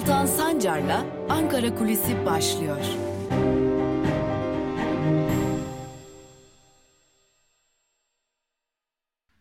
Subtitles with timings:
[0.00, 2.84] Altan Sancar'la Ankara Kulisi başlıyor.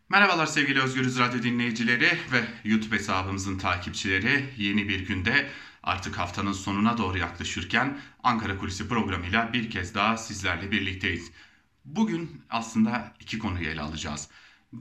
[0.09, 4.45] Merhabalar sevgili Özgürüz Radyo dinleyicileri ve YouTube hesabımızın takipçileri.
[4.57, 5.49] Yeni bir günde
[5.83, 11.31] artık haftanın sonuna doğru yaklaşırken Ankara Kulisi programıyla bir kez daha sizlerle birlikteyiz.
[11.85, 14.29] Bugün aslında iki konuyu ele alacağız.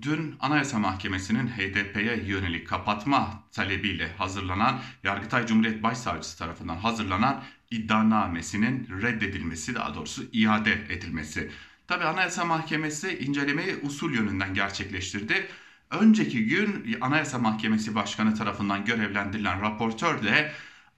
[0.02, 9.74] Dün Anayasa Mahkemesi'nin HDP'ye yönelik kapatma talebiyle hazırlanan Yargıtay Cumhuriyet Başsavcısı tarafından hazırlanan iddianamesinin reddedilmesi
[9.74, 11.50] daha doğrusu iade edilmesi.
[11.86, 15.48] Tabi Anayasa Mahkemesi incelemeyi usul yönünden gerçekleştirdi.
[15.90, 20.52] Önceki gün Anayasa Mahkemesi Başkanı tarafından görevlendirilen raportör de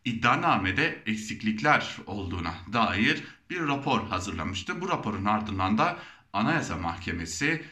[0.04, 4.80] iddianamede eksiklikler olduğuna dair bir rapor hazırlamıştı.
[4.80, 5.98] Bu raporun ardından da
[6.32, 7.62] Anayasa Mahkemesi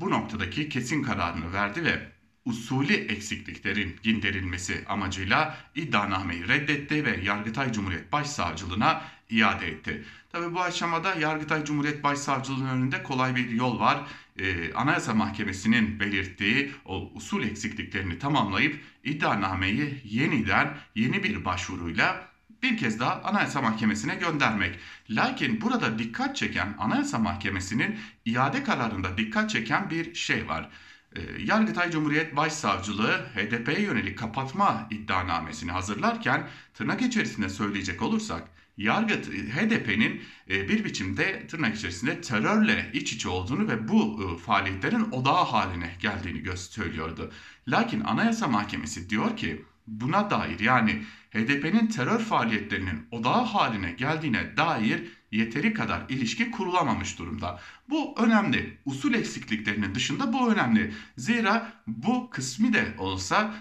[0.00, 2.14] bu noktadaki kesin kararını verdi ve
[2.44, 10.04] usulü eksikliklerin giderilmesi amacıyla iddianameyi reddetti ve Yargıtay Cumhuriyet Başsavcılığına iade etti.
[10.32, 14.00] Tabi bu aşamada Yargıtay Cumhuriyet Başsavcılığı'nın önünde kolay bir yol var.
[14.38, 22.33] Ee, Anayasa Mahkemesi'nin belirttiği o usul eksikliklerini tamamlayıp iddianameyi yeniden yeni bir başvuruyla
[22.64, 24.78] bir kez daha Anayasa Mahkemesi'ne göndermek.
[25.10, 30.70] Lakin burada dikkat çeken Anayasa Mahkemesi'nin iade kararında dikkat çeken bir şey var.
[31.16, 38.42] Ee, Yargıtay Cumhuriyet Başsavcılığı HDP'ye yönelik kapatma iddianamesini hazırlarken tırnak içerisinde söyleyecek olursak
[38.76, 45.10] Yargıt HDP'nin e, bir biçimde tırnak içerisinde terörle iç içe olduğunu ve bu e, faaliyetlerin
[45.10, 47.32] odağı haline geldiğini söylüyordu.
[47.68, 55.02] Lakin Anayasa Mahkemesi diyor ki buna dair yani HDP'nin terör faaliyetlerinin odağı haline geldiğine dair
[55.30, 57.60] yeteri kadar ilişki kurulamamış durumda.
[57.90, 58.78] Bu önemli.
[58.84, 60.92] Usul eksikliklerinin dışında bu önemli.
[61.16, 63.54] Zira bu kısmi de olsa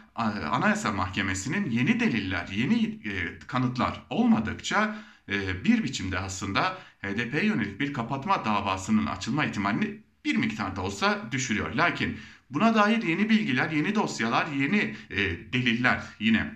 [0.52, 4.96] Anayasa Mahkemesi'nin yeni deliller, yeni e, kanıtlar olmadıkça
[5.30, 11.76] e, bir biçimde aslında HDP'ye yönelik bir kapatma davasının açılma ihtimalini bir miktarda olsa düşürüyor.
[11.76, 12.18] Lakin
[12.54, 15.18] buna dair yeni bilgiler, yeni dosyalar, yeni e,
[15.54, 16.56] deliller yine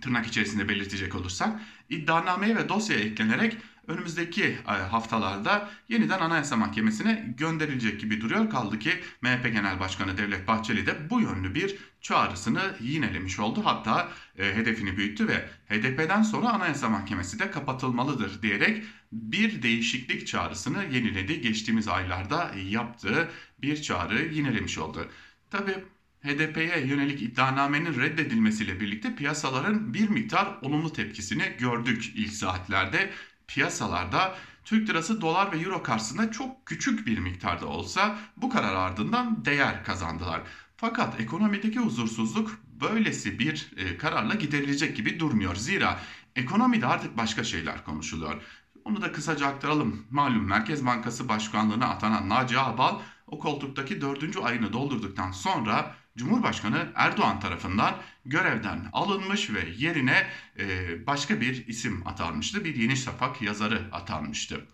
[0.00, 3.56] tırnak içerisinde belirtecek olursak iddianameye ve dosyaya eklenerek
[3.86, 8.50] önümüzdeki e, haftalarda yeniden Anayasa Mahkemesi'ne gönderilecek gibi duruyor.
[8.50, 8.90] Kaldı ki
[9.22, 13.60] MHP Genel Başkanı Devlet Bahçeli de bu yönlü bir çağrısını yinelemiş oldu.
[13.64, 20.84] Hatta e, hedefini büyüttü ve HDP'den sonra Anayasa Mahkemesi de kapatılmalıdır diyerek bir değişiklik çağrısını
[20.84, 21.40] yeniledi.
[21.40, 23.28] Geçtiğimiz aylarda yaptığı
[23.62, 25.08] bir çağrı yinelemiş oldu.
[25.54, 25.84] Tabii
[26.22, 33.10] HDP'ye yönelik iddianamenin reddedilmesiyle birlikte piyasaların bir miktar olumlu tepkisini gördük ilk saatlerde.
[33.46, 34.34] Piyasalarda
[34.64, 39.84] Türk lirası dolar ve euro karşısında çok küçük bir miktarda olsa bu karar ardından değer
[39.84, 40.42] kazandılar.
[40.76, 45.56] Fakat ekonomideki huzursuzluk böylesi bir e, kararla giderilecek gibi durmuyor.
[45.56, 46.00] Zira
[46.36, 48.42] ekonomide artık başka şeyler konuşuluyor.
[48.84, 50.06] Onu da kısaca aktaralım.
[50.10, 53.00] Malum Merkez Bankası Başkanlığı'na atanan Naci Ağbal
[53.34, 60.26] o koltuktaki dördüncü ayını doldurduktan sonra Cumhurbaşkanı Erdoğan tarafından görevden alınmış ve yerine
[60.58, 60.66] e,
[61.06, 62.64] başka bir isim atanmıştı.
[62.64, 64.66] Bir Yeni Şafak yazarı atanmıştı.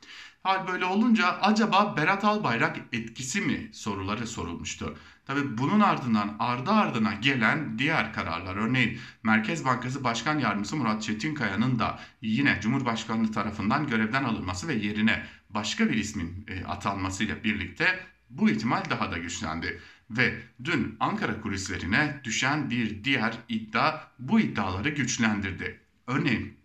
[0.43, 4.97] Hal böyle olunca acaba Berat Albayrak etkisi mi soruları sorulmuştu.
[5.27, 11.79] Tabi bunun ardından ardı ardına gelen diğer kararlar örneğin Merkez Bankası Başkan Yardımcısı Murat Çetinkaya'nın
[11.79, 18.51] da yine Cumhurbaşkanlığı tarafından görevden alınması ve yerine başka bir ismin e, atanmasıyla birlikte bu
[18.51, 19.81] ihtimal daha da güçlendi.
[20.11, 25.81] Ve dün Ankara kulislerine düşen bir diğer iddia bu iddiaları güçlendirdi.
[26.07, 26.57] Örneğin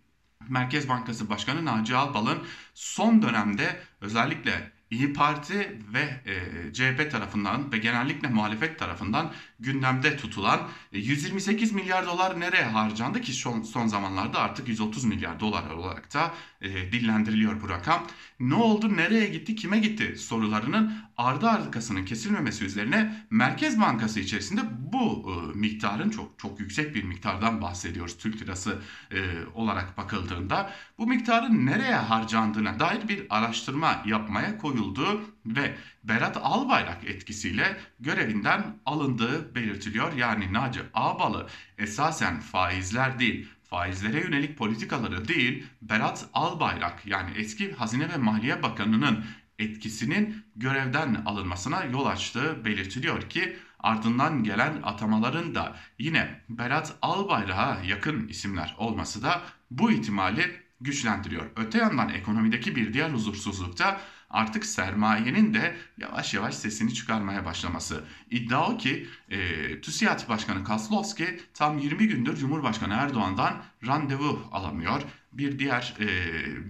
[0.48, 2.38] Merkez Bankası Başkanı Naci Albal'ın
[2.74, 10.68] son dönemde özellikle İyi Parti ve e, CHP tarafından ve genellikle muhalefet tarafından gündemde tutulan
[10.92, 16.14] 128 e, milyar dolar nereye harcandı ki son, son zamanlarda artık 130 milyar dolar olarak
[16.14, 18.06] da e, dillendiriliyor bu rakam.
[18.40, 24.60] Ne oldu, nereye gitti, kime gitti sorularının ardı arkasının kesilmemesi üzerine Merkez Bankası içerisinde
[24.92, 29.18] bu e, miktarın çok çok yüksek bir miktardan bahsediyoruz Türk lirası e,
[29.54, 30.72] olarak bakıldığında.
[30.98, 39.54] Bu miktarın nereye harcandığına dair bir araştırma yapmaya koyuldu ve Berat Albayrak etkisiyle görevinden alındığı
[39.54, 40.12] belirtiliyor.
[40.12, 41.46] Yani Naci Ağbalı
[41.78, 49.24] esasen faizler değil faizlere yönelik politikaları değil Berat Albayrak yani eski Hazine ve Maliye Bakanı'nın
[49.58, 58.28] etkisinin görevden alınmasına yol açtığı belirtiliyor ki ardından gelen atamaların da yine Berat Albayrak'a yakın
[58.28, 60.50] isimler olması da bu ihtimali
[60.80, 61.44] güçlendiriyor.
[61.56, 68.04] Öte yandan ekonomideki bir diğer huzursuzlukta artık sermayenin de yavaş yavaş sesini çıkarmaya başlaması.
[68.30, 75.02] İddia o ki e, TÜSİAD Başkanı Kaslovski tam 20 gündür Cumhurbaşkanı Erdoğan'dan randevu alamıyor.
[75.32, 76.06] Bir diğer e,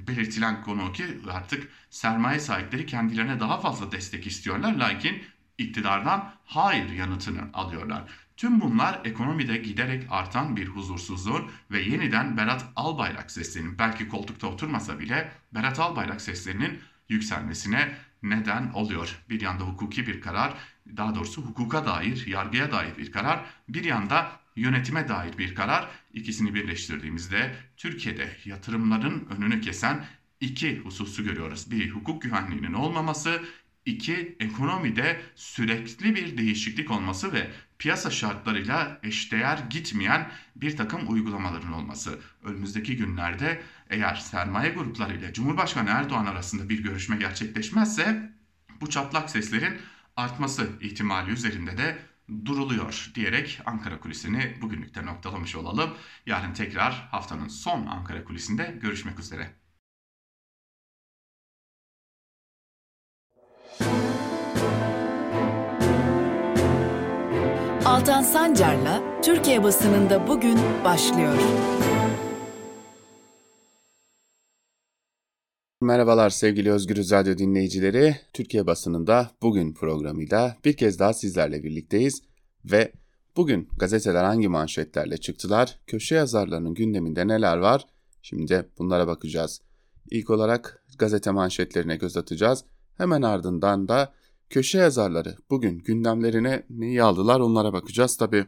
[0.07, 4.75] belirtilen konu ki artık sermaye sahipleri kendilerine daha fazla destek istiyorlar.
[4.75, 5.23] Lakin
[5.59, 8.05] iktidardan hayır yanıtını alıyorlar.
[8.37, 14.99] Tüm bunlar ekonomide giderek artan bir huzursuzluğun ve yeniden Berat Albayrak seslerinin belki koltukta oturmasa
[14.99, 19.19] bile Berat Albayrak seslerinin yükselmesine neden oluyor.
[19.31, 20.55] Bir yanda hukuki bir karar,
[20.97, 25.89] daha doğrusu hukuka dair, yargıya dair bir karar, bir yanda yönetime dair bir karar.
[26.13, 30.05] İkisini birleştirdiğimizde Türkiye'de yatırımların önünü kesen
[30.41, 31.71] iki hususu görüyoruz.
[31.71, 33.43] Bir hukuk güvenliğinin olmaması,
[33.85, 42.19] iki ekonomide sürekli bir değişiklik olması ve piyasa şartlarıyla eşdeğer gitmeyen bir takım uygulamaların olması.
[42.43, 48.33] Önümüzdeki günlerde eğer sermaye gruplarıyla Cumhurbaşkanı Erdoğan arasında bir görüşme gerçekleşmezse
[48.81, 49.81] bu çatlak seslerin
[50.17, 51.99] artması ihtimali üzerinde de
[52.45, 55.95] duruluyor diyerek Ankara kulisini bugünlükte noktalamış olalım.
[56.27, 59.66] Yarın tekrar haftanın son Ankara kulisinde görüşmek üzere.
[67.97, 71.35] Altan Sancar'la Türkiye basınında bugün başlıyor.
[75.81, 78.17] Merhabalar sevgili Özgür Radyo dinleyicileri.
[78.33, 82.23] Türkiye basınında bugün programıyla bir kez daha sizlerle birlikteyiz
[82.65, 82.93] ve
[83.37, 87.87] bugün gazeteler hangi manşetlerle çıktılar, köşe yazarlarının gündeminde neler var?
[88.23, 89.61] Şimdi bunlara bakacağız.
[90.11, 92.65] İlk olarak gazete manşetlerine göz atacağız.
[92.97, 94.13] Hemen ardından da
[94.51, 98.17] köşe yazarları bugün gündemlerine neyi aldılar onlara bakacağız.
[98.17, 98.47] Tabi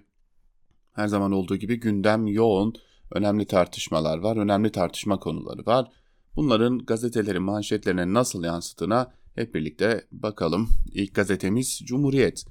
[0.92, 2.74] her zaman olduğu gibi gündem yoğun,
[3.10, 5.92] önemli tartışmalar var, önemli tartışma konuları var.
[6.36, 10.68] Bunların gazetelerin manşetlerine nasıl yansıtığına hep birlikte bakalım.
[10.92, 12.44] İlk gazetemiz Cumhuriyet.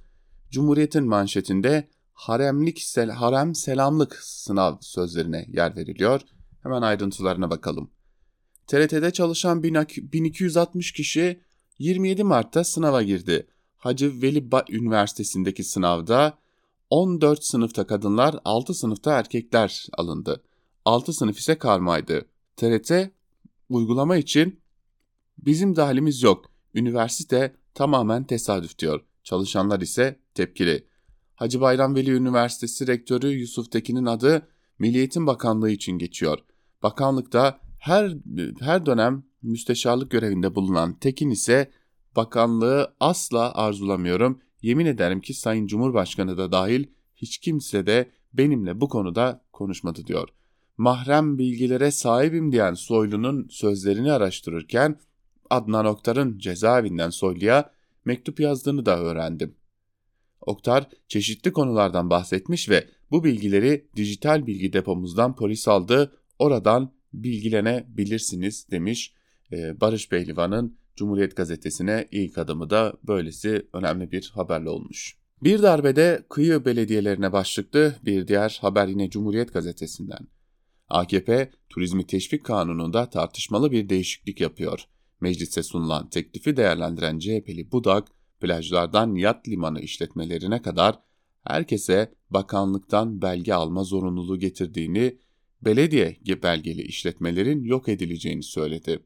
[0.51, 6.21] Cumhuriyet'in manşetinde haremlik sel harem selamlık sınav sözlerine yer veriliyor.
[6.63, 7.91] Hemen ayrıntılarına bakalım.
[8.67, 11.41] TRT'de çalışan 1260 kişi
[11.79, 13.47] 27 Mart'ta sınava girdi.
[13.77, 16.37] Hacı Veli ba Üniversitesi'ndeki sınavda
[16.89, 20.43] 14 sınıfta kadınlar, 6 sınıfta erkekler alındı.
[20.85, 22.25] 6 sınıf ise karmaydı.
[22.55, 22.91] TRT
[23.69, 24.59] uygulama için
[25.37, 26.51] bizim dahilimiz yok.
[26.73, 29.05] Üniversite tamamen tesadüf diyor.
[29.23, 30.87] Çalışanlar ise tepkili.
[31.35, 34.47] Hacı Bayram Veli Üniversitesi Rektörü Yusuf Tekin'in adı
[34.79, 36.39] Milli Eğitim Bakanlığı için geçiyor.
[36.83, 38.13] Bakanlıkta her
[38.59, 41.71] her dönem müsteşarlık görevinde bulunan Tekin ise
[42.15, 44.41] bakanlığı asla arzulamıyorum.
[44.61, 46.85] Yemin ederim ki Sayın Cumhurbaşkanı da dahil
[47.15, 50.29] hiç kimse de benimle bu konuda konuşmadı diyor.
[50.77, 54.99] Mahrem bilgilere sahibim diyen Soylu'nun sözlerini araştırırken
[55.49, 57.71] Adnan Oktar'ın cezaevinden Soylu'ya
[58.05, 59.55] mektup yazdığını da öğrendim.
[60.41, 69.13] Oktar çeşitli konulardan bahsetmiş ve bu bilgileri dijital bilgi depomuzdan polis aldı, oradan bilgilenebilirsiniz demiş.
[69.51, 75.17] Barış Pehlivan'ın Cumhuriyet Gazetesi'ne ilk adımı da böylesi önemli bir haberle olmuş.
[75.43, 80.27] Bir darbede kıyı belediyelerine başlıklı bir diğer haber yine Cumhuriyet Gazetesi'nden.
[80.89, 84.83] AKP, Turizmi Teşvik Kanunu'nda tartışmalı bir değişiklik yapıyor.
[85.21, 88.07] Meclise sunulan teklifi değerlendiren CHP'li Budak,
[88.39, 90.99] plajlardan yat limanı işletmelerine kadar
[91.43, 95.17] herkese bakanlıktan belge alma zorunluluğu getirdiğini,
[95.61, 98.99] belediye belgeli işletmelerin yok edileceğini söyledi.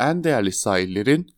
[0.00, 1.34] En değerli sahillerin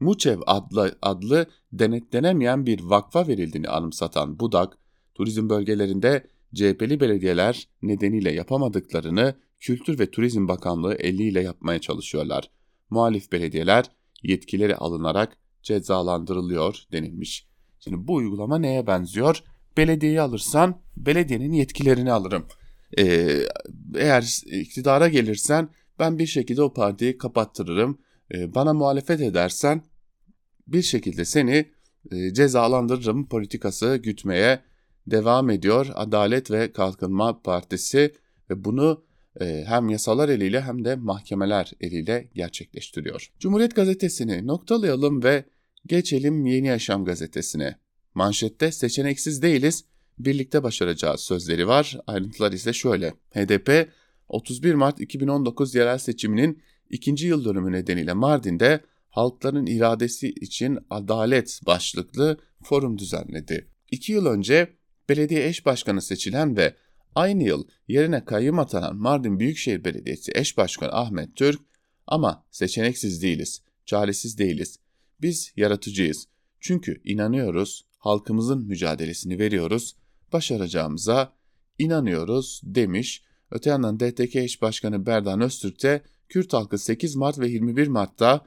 [0.00, 4.78] Muçev adlı, adlı denetlenemeyen bir vakfa verildiğini anımsatan Budak,
[5.14, 12.50] turizm bölgelerinde CHP'li belediyeler nedeniyle yapamadıklarını Kültür ve Turizm Bakanlığı eliyle yapmaya çalışıyorlar.
[12.90, 13.84] Muhalif belediyeler
[14.22, 17.46] yetkileri alınarak cezalandırılıyor denilmiş.
[17.80, 19.42] Şimdi bu uygulama neye benziyor?
[19.76, 22.46] Belediyeyi alırsan belediyenin yetkilerini alırım.
[22.98, 23.42] Ee,
[23.94, 25.68] eğer iktidara gelirsen
[25.98, 27.98] ben bir şekilde o partiyi kapattırırım.
[28.34, 29.82] Ee, bana muhalefet edersen
[30.66, 31.70] bir şekilde seni
[32.12, 34.60] e, cezalandırırım politikası gütmeye
[35.06, 38.14] devam ediyor Adalet ve Kalkınma Partisi
[38.50, 39.04] ve bunu
[39.40, 43.32] e, hem yasalar eliyle hem de mahkemeler eliyle gerçekleştiriyor.
[43.38, 45.44] Cumhuriyet Gazetesi'ni noktalayalım ve
[45.86, 47.78] geçelim Yeni Yaşam Gazetesi'ne.
[48.14, 49.84] Manşette seçeneksiz değiliz,
[50.18, 51.98] birlikte başaracağız sözleri var.
[52.06, 53.10] Ayrıntılar ise şöyle.
[53.10, 53.88] HDP
[54.28, 62.38] 31 Mart 2019 yerel seçiminin ikinci yıl dönümü nedeniyle Mardin'de halkların iradesi için adalet başlıklı
[62.62, 63.68] forum düzenledi.
[63.90, 64.72] İki yıl önce
[65.08, 66.74] belediye eş başkanı seçilen ve
[67.14, 71.60] aynı yıl yerine kayyum atanan Mardin Büyükşehir Belediyesi eş başkanı Ahmet Türk
[72.06, 74.78] ama seçeneksiz değiliz, çaresiz değiliz.
[75.20, 76.28] Biz yaratıcıyız.
[76.60, 79.96] Çünkü inanıyoruz, halkımızın mücadelesini veriyoruz,
[80.32, 81.32] başaracağımıza
[81.78, 83.22] inanıyoruz demiş.
[83.50, 88.46] Öte yandan DTK eş başkanı Berdan Öztürk de Kürt halkı 8 Mart ve 21 Mart'ta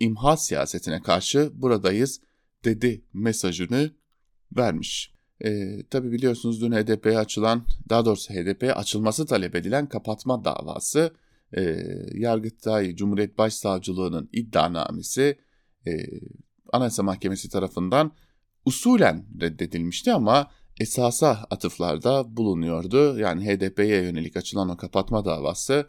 [0.00, 2.20] imha, siyasetine karşı buradayız
[2.64, 3.90] dedi mesajını
[4.56, 5.14] vermiş.
[5.44, 11.14] E, tabi biliyorsunuz dün HDP'ye açılan, daha doğrusu HDP'ye açılması talep edilen kapatma davası
[11.56, 11.76] e,
[12.14, 15.38] Yargıtay Cumhuriyet Başsavcılığı'nın iddianamesi
[15.86, 15.92] e,
[16.72, 18.12] Anayasa Mahkemesi tarafından
[18.64, 23.18] usulen reddedilmişti ama esasa atıflarda bulunuyordu.
[23.18, 25.86] Yani HDP'ye yönelik açılan o kapatma davası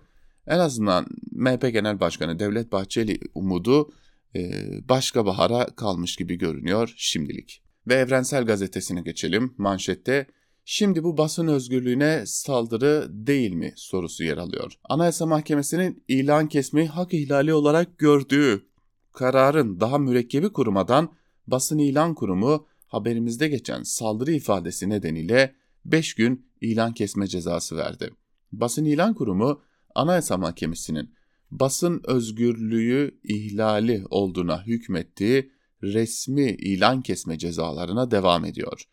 [0.47, 3.91] en azından MHP Genel Başkanı Devlet Bahçeli umudu
[4.35, 4.51] e,
[4.89, 7.61] başka bahara kalmış gibi görünüyor şimdilik.
[7.87, 9.53] Ve Evrensel Gazetesi'ne geçelim.
[9.57, 10.27] Manşette
[10.67, 14.73] Şimdi bu basın özgürlüğüne saldırı değil mi sorusu yer alıyor.
[14.83, 18.65] Anayasa Mahkemesi'nin ilan kesmeyi hak ihlali olarak gördüğü
[19.13, 21.09] kararın daha mürekkebi kurumadan
[21.47, 28.09] basın ilan kurumu haberimizde geçen saldırı ifadesi nedeniyle 5 gün ilan kesme cezası verdi.
[28.51, 29.61] Basın ilan kurumu
[29.95, 31.13] Anayasa Mahkemesi'nin
[31.51, 35.51] basın özgürlüğü ihlali olduğuna hükmettiği
[35.83, 38.83] resmi ilan kesme cezalarına devam ediyor.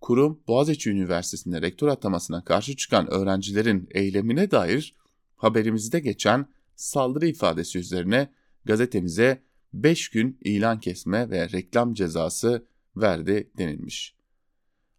[0.00, 4.94] Kurum Boğaziçi Üniversitesi'nde rektör atamasına karşı çıkan öğrencilerin eylemine dair
[5.36, 8.28] haberimizde geçen saldırı ifadesi üzerine
[8.64, 14.14] gazetemize 5 gün ilan kesme ve reklam cezası verdi denilmiş.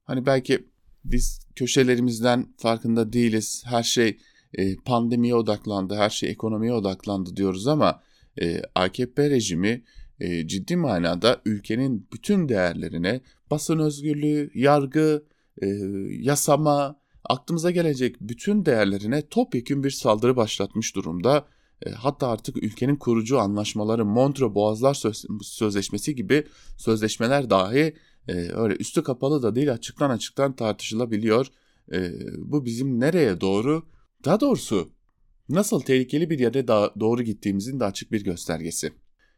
[0.03, 0.67] Hani belki
[1.05, 3.63] biz köşelerimizden farkında değiliz.
[3.65, 4.17] Her şey
[4.53, 8.01] e, pandemiye odaklandı, her şey ekonomiye odaklandı diyoruz ama
[8.41, 9.83] e, AKP rejimi
[10.19, 15.23] e, ciddi manada ülkenin bütün değerlerine basın özgürlüğü, yargı,
[16.19, 16.99] yasama,
[17.29, 21.47] aklımıza gelecek bütün değerlerine topyekün bir saldırı başlatmış durumda.
[21.95, 25.01] Hatta artık ülkenin kurucu anlaşmaları Montreux Boğazlar
[25.41, 27.95] Sözleşmesi gibi sözleşmeler dahi
[28.53, 31.47] öyle üstü kapalı da değil açıktan açıktan tartışılabiliyor.
[32.37, 33.83] Bu bizim nereye doğru
[34.25, 34.89] daha doğrusu
[35.49, 36.67] nasıl tehlikeli bir yere
[36.99, 38.93] doğru gittiğimizin de açık bir göstergesi.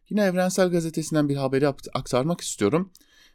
[0.10, 2.92] Yine Evrensel Gazetesi'nden bir haberi aktarmak istiyorum.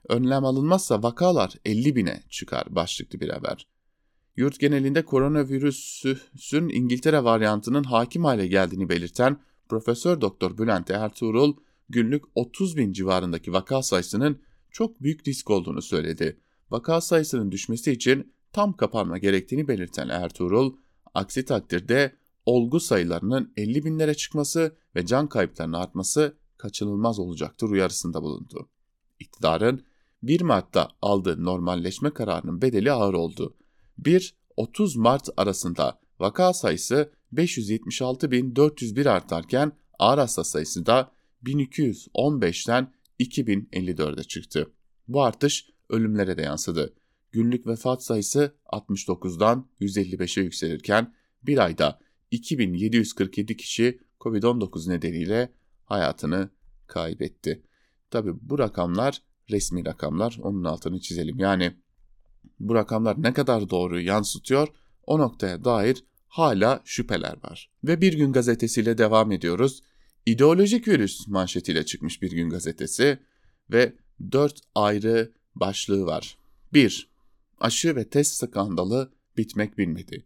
[0.09, 3.67] Önlem alınmazsa vakalar 50 bine çıkar başlıklı bir haber.
[4.37, 11.57] Yurt genelinde koronavirüsün İngiltere varyantının hakim hale geldiğini belirten Profesör Doktor Bülent Ertuğrul,
[11.89, 14.39] günlük 30 bin civarındaki vaka sayısının
[14.71, 16.41] çok büyük risk olduğunu söyledi.
[16.71, 20.77] Vaka sayısının düşmesi için tam kapanma gerektiğini belirten Ertuğrul,
[21.15, 28.69] Aksi takdirde olgu sayılarının 50 binlere çıkması ve can kayıplarının artması kaçınılmaz olacaktır uyarısında bulundu.
[29.21, 29.85] İktidarın
[30.23, 33.57] 1 Mart'ta aldığı normalleşme kararının bedeli ağır oldu.
[34.03, 41.11] 1-30 Mart arasında vaka sayısı 576.401 artarken ağır hasta sayısı da
[41.45, 44.71] 1215'ten 2054'e çıktı.
[45.09, 46.95] Bu artış ölümlere de yansıdı
[47.33, 51.99] günlük vefat sayısı 69'dan 155'e yükselirken bir ayda
[52.31, 55.53] 2747 kişi COVID-19 nedeniyle
[55.85, 56.51] hayatını
[56.87, 57.63] kaybetti.
[58.11, 61.39] Tabi bu rakamlar resmi rakamlar onun altını çizelim.
[61.39, 61.77] Yani
[62.61, 64.69] bu rakamlar ne kadar doğru yansıtıyor
[65.07, 67.71] o noktaya dair hala şüpheler var.
[67.85, 69.83] Ve Bir Gün gazetesiyle devam ediyoruz.
[70.27, 73.19] İdeolojik virüs manşetiyle çıkmış Bir Gün gazetesi
[73.71, 73.93] ve
[74.33, 76.39] dört ayrı başlığı var.
[76.73, 77.11] 1
[77.61, 80.25] aşı ve test skandalı bitmek bilmedi.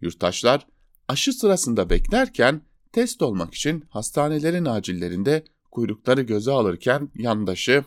[0.00, 0.66] Yurttaşlar
[1.08, 7.84] aşı sırasında beklerken test olmak için hastanelerin acillerinde kuyrukları göze alırken yandaşı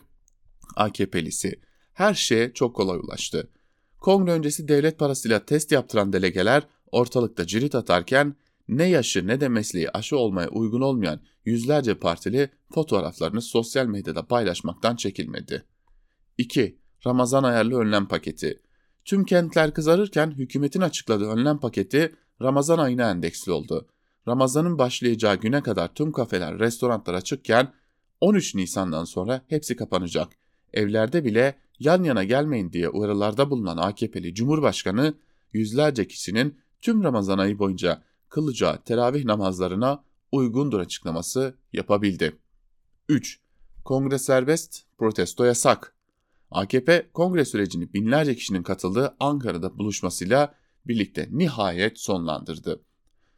[0.76, 1.60] AKP'lisi
[1.92, 3.50] her şeye çok kolay ulaştı.
[4.06, 8.34] Kongre öncesi devlet parasıyla test yaptıran delegeler ortalıkta cirit atarken
[8.68, 14.96] ne yaşı ne de mesleği aşı olmaya uygun olmayan yüzlerce partili fotoğraflarını sosyal medyada paylaşmaktan
[14.96, 15.64] çekilmedi.
[16.38, 16.78] 2.
[17.06, 18.62] Ramazan ayarlı önlem paketi.
[19.04, 23.88] Tüm kentler kızarırken hükümetin açıkladığı önlem paketi Ramazan ayına endeksli oldu.
[24.28, 27.72] Ramazanın başlayacağı güne kadar tüm kafeler, restoranlar açıkken
[28.20, 30.28] 13 Nisan'dan sonra hepsi kapanacak.
[30.72, 35.14] Evlerde bile yan yana gelmeyin diye uyarılarda bulunan AKP'li Cumhurbaşkanı
[35.52, 42.36] yüzlerce kişinin tüm Ramazan ayı boyunca kılacağı teravih namazlarına uygundur açıklaması yapabildi.
[43.08, 43.40] 3.
[43.84, 45.94] Kongre serbest, protesto yasak.
[46.50, 50.54] AKP kongre sürecini binlerce kişinin katıldığı Ankara'da buluşmasıyla
[50.86, 52.82] birlikte nihayet sonlandırdı.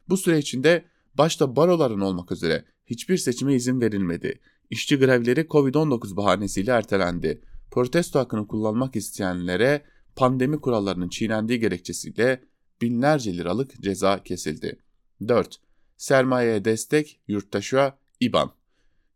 [0.09, 4.39] Bu süre içinde başta baroların olmak üzere hiçbir seçime izin verilmedi.
[4.69, 7.41] İşçi grevleri Covid-19 bahanesiyle ertelendi.
[7.71, 9.83] Protesto hakkını kullanmak isteyenlere
[10.15, 12.43] pandemi kurallarının çiğnendiği gerekçesiyle
[12.81, 14.79] binlerce liralık ceza kesildi.
[15.27, 15.59] 4.
[15.97, 18.51] Sermayeye destek, yurttaşa IBAN.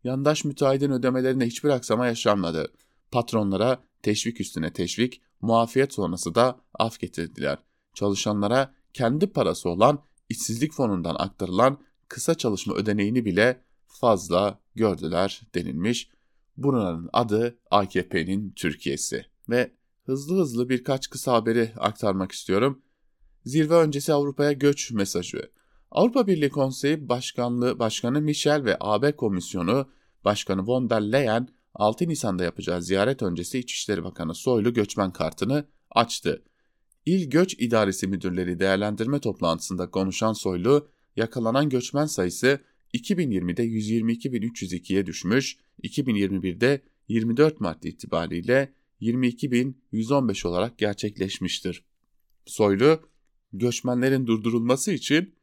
[0.04, 2.72] yandaş müteahhidin ödemelerinde hiçbir aksama yaşanmadı.
[3.10, 7.58] Patronlara teşvik üstüne teşvik, muafiyet sonrası da af getirdiler.
[7.94, 16.08] Çalışanlara kendi parası olan işsizlik fonundan aktarılan kısa çalışma ödeneğini bile fazla gördüler denilmiş.
[16.56, 19.26] Buranın adı AKP'nin Türkiye'si.
[19.48, 19.72] Ve
[20.06, 22.82] hızlı hızlı birkaç kısa haberi aktarmak istiyorum.
[23.44, 25.50] Zirve öncesi Avrupa'ya göç mesajı.
[25.90, 29.88] Avrupa Birliği Konseyi Başkanlığı Başkanı Michel ve AB Komisyonu
[30.24, 36.42] Başkanı von der Leyen 6 Nisan'da yapacağı ziyaret öncesi İçişleri Bakanı Soylu göçmen kartını açtı.
[37.06, 42.60] İl Göç İdaresi Müdürleri değerlendirme toplantısında konuşan Soylu, yakalanan göçmen sayısı
[42.94, 51.84] 2020'de 122.302'ye düşmüş, 2021'de 24 Mart itibariyle 22.115 olarak gerçekleşmiştir.
[52.46, 53.00] Soylu,
[53.52, 55.34] göçmenlerin durdurulması için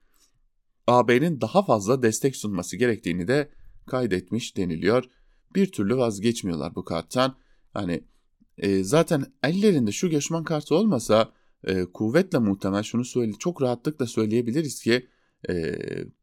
[0.88, 3.50] AB'nin daha fazla destek sunması gerektiğini de
[3.86, 5.04] kaydetmiş deniliyor.
[5.56, 7.36] Bir türlü vazgeçmiyorlar bu karttan.
[7.74, 8.04] Hani
[8.58, 14.82] e, zaten ellerinde şu göçmen kartı olmasa e, kuvvetle muhtemel şunu söyle çok rahatlıkla söyleyebiliriz
[14.84, 15.08] ki
[15.50, 15.76] e,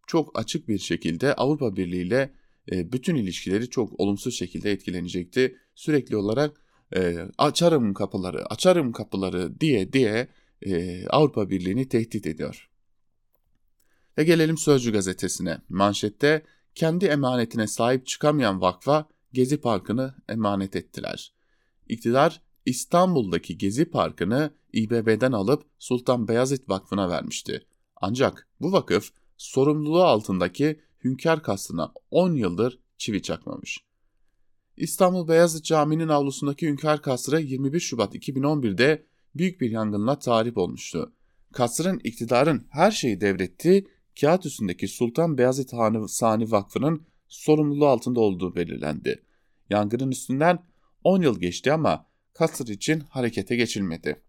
[0.09, 2.33] çok açık bir şekilde Avrupa Birliği ile
[2.73, 5.57] e, bütün ilişkileri çok olumsuz şekilde etkilenecekti.
[5.75, 6.61] Sürekli olarak
[6.97, 10.29] e, açarım kapıları, açarım kapıları diye diye
[10.63, 12.71] e, Avrupa Birliği'ni tehdit ediyor.
[14.19, 15.59] Ve gelelim Sözcü gazetesine.
[15.69, 16.43] Manşette
[16.75, 21.35] kendi emanetine sahip çıkamayan vakfa Gezi Parkı'nı emanet ettiler.
[21.89, 27.67] İktidar İstanbul'daki Gezi Parkı'nı İBB'den alıp Sultan Beyazıt Vakfı'na vermişti.
[27.97, 33.79] Ancak bu vakıf sorumluluğu altındaki Hünkar Kasrı'na 10 yıldır çivi çakmamış.
[34.77, 41.13] İstanbul Beyazıt Camii'nin avlusundaki Hünkar Kasrı 21 Şubat 2011'de büyük bir yangınla tahrip olmuştu.
[41.53, 43.89] Kasrın iktidarın her şeyi devrettiği
[44.21, 49.23] kağıt üstündeki Sultan Beyazıt Hanı Sani Vakfı'nın sorumluluğu altında olduğu belirlendi.
[49.71, 50.59] Yangının üstünden
[51.05, 54.23] 10 yıl geçti ama kasır için harekete geçilmedi.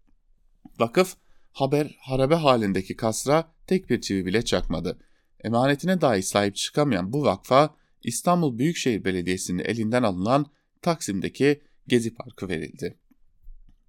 [0.78, 1.16] Vakıf
[1.52, 4.98] haber harabe halindeki kasra tek bir çivi bile çakmadı.
[5.44, 10.46] Emanetine dahi sahip çıkamayan bu vakfa İstanbul Büyükşehir Belediyesi'nin elinden alınan
[10.82, 12.98] Taksim'deki Gezi Parkı verildi.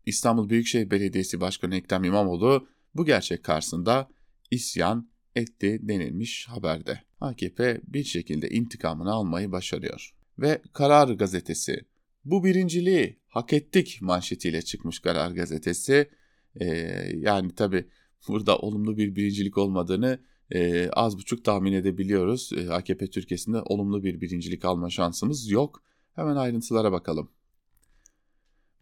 [0.06, 4.10] İstanbul Büyükşehir Belediyesi Başkanı Ekrem İmamoğlu bu gerçek karşısında
[4.52, 7.02] isyan etti denilmiş haberde.
[7.20, 10.16] AKP bir şekilde intikamını almayı başarıyor.
[10.40, 11.82] Ve Karar Gazetesi
[12.26, 16.10] bu birinciliği hak ettik manşetiyle çıkmış Karar Gazetesi.
[17.16, 17.88] Yani tabi
[18.28, 20.20] burada olumlu bir birincilik olmadığını
[20.52, 22.50] e, az buçuk tahmin edebiliyoruz.
[22.58, 25.84] E, AKP Türkiye'sinde olumlu bir birincilik alma şansımız yok.
[26.16, 27.32] Hemen ayrıntılara bakalım.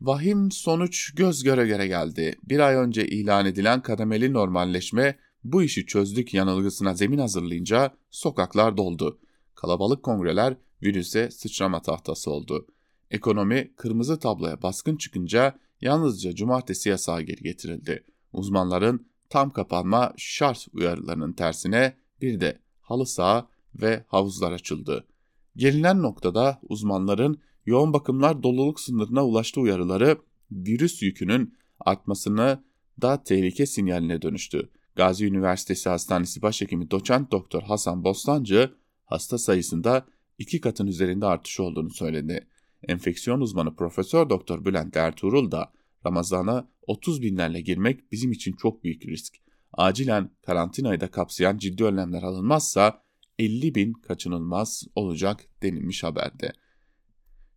[0.01, 2.35] Vahim sonuç göz göre göre geldi.
[2.43, 9.19] Bir ay önce ilan edilen kademeli normalleşme bu işi çözdük yanılgısına zemin hazırlayınca sokaklar doldu.
[9.55, 12.67] Kalabalık kongreler virüse sıçrama tahtası oldu.
[13.11, 18.03] Ekonomi kırmızı tabloya baskın çıkınca yalnızca cumartesi yasağı geri getirildi.
[18.33, 25.07] Uzmanların tam kapanma şart uyarılarının tersine bir de halı saha ve havuzlar açıldı.
[25.55, 30.17] Gelinen noktada uzmanların yoğun bakımlar doluluk sınırına ulaştı uyarıları
[30.51, 32.63] virüs yükünün artmasını
[33.01, 34.69] da tehlike sinyaline dönüştü.
[34.95, 38.73] Gazi Üniversitesi Hastanesi Başhekimi Doçent Doktor Hasan Bostancı
[39.05, 40.05] hasta sayısında
[40.37, 42.47] iki katın üzerinde artış olduğunu söyledi.
[42.87, 45.73] Enfeksiyon uzmanı Profesör Doktor Bülent Ertuğrul da
[46.05, 49.35] Ramazan'a 30 binlerle girmek bizim için çok büyük risk.
[49.73, 53.03] Acilen karantinayı da kapsayan ciddi önlemler alınmazsa
[53.39, 56.53] 50 bin kaçınılmaz olacak denilmiş haberde.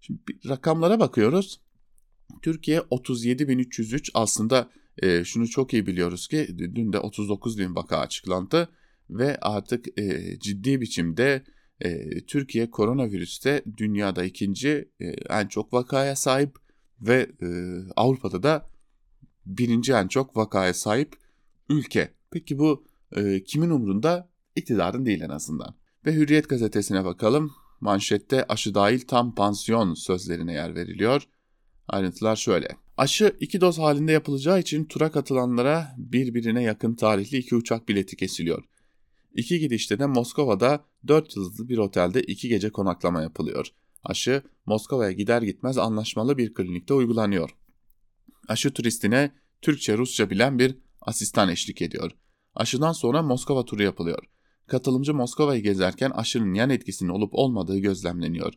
[0.01, 1.61] Şimdi rakamlara bakıyoruz.
[2.43, 8.69] Türkiye 37.303 aslında e, şunu çok iyi biliyoruz ki dün de 39 bin vaka açıklandı
[9.11, 11.45] ve artık e, ciddi biçimde
[12.27, 14.89] Türkiye koronavirüste dünyada ikinci
[15.31, 16.57] en çok vakaya sahip
[17.01, 17.31] ve
[17.97, 18.71] Avrupa'da da
[19.47, 21.17] birinci en çok vakaya sahip
[21.69, 22.09] ülke.
[22.31, 22.85] Peki bu
[23.47, 24.29] kimin umrunda?
[24.57, 25.75] İktidarın değil en azından.
[26.07, 27.53] Ve Hürriyet gazetesine bakalım.
[27.81, 31.23] Manşette aşı dahil tam pansiyon sözlerine yer veriliyor.
[31.89, 32.69] Ayrıntılar şöyle.
[32.97, 38.65] Aşı iki doz halinde yapılacağı için tura katılanlara birbirine yakın tarihli iki uçak bileti kesiliyor.
[39.35, 43.69] İki gidişte de Moskova'da 4 yıldızlı bir otelde iki gece konaklama yapılıyor.
[44.05, 47.51] Aşı Moskova'ya gider gitmez anlaşmalı bir klinikte uygulanıyor.
[48.49, 52.11] Aşı turistine Türkçe Rusça bilen bir asistan eşlik ediyor.
[52.55, 54.25] Aşıdan sonra Moskova turu yapılıyor.
[54.67, 58.55] Katılımcı Moskova'yı gezerken aşının yan etkisinin olup olmadığı gözlemleniyor.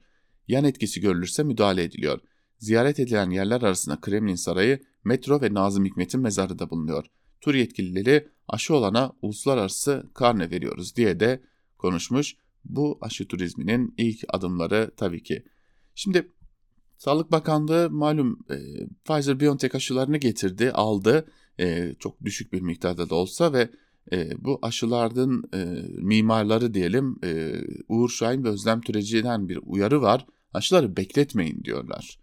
[0.48, 2.20] Yan etkisi görülürse müdahale ediliyor.
[2.58, 7.06] Ziyaret edilen yerler arasında Kremlin Sarayı, metro ve Nazım Hikmet'in mezarı da bulunuyor.
[7.42, 11.42] Tur yetkilileri aşı olana uluslararası karne veriyoruz diye de
[11.78, 12.36] konuşmuş.
[12.66, 15.46] bu aşı turizminin ilk adımları tabii ki.
[15.96, 16.32] Şimdi
[16.98, 18.56] Sağlık Bakanlığı malum e,
[19.06, 21.26] Pfizer-BioNTech aşılarını getirdi, aldı.
[21.60, 23.70] E, çok düşük bir miktarda da olsa ve
[24.12, 25.66] e, bu aşıların e,
[26.02, 30.26] mimarları diyelim e, Uğur Şahin ve Özlem Türeci'den bir uyarı var.
[30.54, 32.20] Aşıları bekletmeyin diyorlar.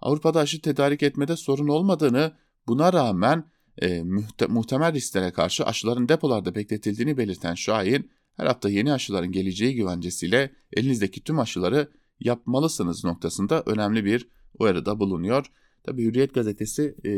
[0.00, 2.32] Avrupa'da aşı tedarik etmede sorun olmadığını
[2.66, 3.44] buna rağmen
[3.82, 9.74] e, muhte muhtemel risklere karşı aşıların depolarda bekletildiğini belirten Şahin her hafta yeni aşıların geleceği
[9.74, 11.88] güvencesiyle elinizdeki tüm aşıları
[12.20, 15.46] yapmalısınız noktasında önemli bir uyarıda bulunuyor.
[15.84, 17.10] Tabi Hürriyet gazetesi e,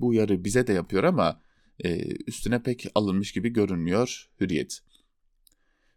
[0.00, 1.40] bu uyarı bize de yapıyor ama
[1.84, 4.80] e, üstüne pek alınmış gibi görünmüyor Hürriyet.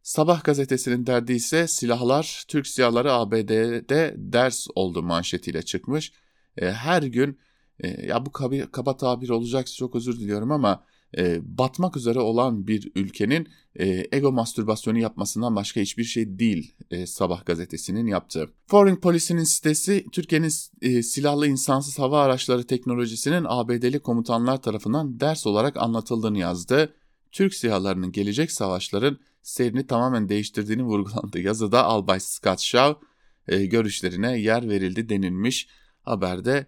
[0.03, 6.13] Sabah gazetesinin derdi ise silahlar Türk siyahları ABD'de ders oldu manşetiyle çıkmış.
[6.57, 7.39] E, her gün
[7.79, 10.83] e, ya bu kaba, kaba tabir olacaksa çok özür diliyorum ama
[11.17, 17.05] e, batmak üzere olan bir ülkenin e, ego mastürbasyonu yapmasından başka hiçbir şey değil e,
[17.05, 18.49] Sabah gazetesinin yaptığı.
[18.67, 25.77] Foreign Policy'nin sitesi Türkiye'nin e, silahlı insansız hava araçları teknolojisinin ABD'li komutanlar tarafından ders olarak
[25.77, 26.93] anlatıldığını yazdı.
[27.31, 31.39] Türk sihalarının gelecek savaşların seyrini tamamen değiştirdiğini vurgulandı.
[31.39, 33.05] Yazıda Albay Scott Shaw
[33.47, 35.67] e, görüşlerine yer verildi denilmiş
[36.01, 36.65] haberde